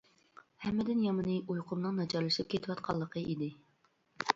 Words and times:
ھەممىدىن 0.65 1.03
يامىنى 1.07 1.37
ئۇيقۇمنىڭ 1.43 2.03
ناچارلىشىپ 2.03 2.53
كېتىۋاتقانلىقى 2.57 3.29
ئىدى. 3.35 3.57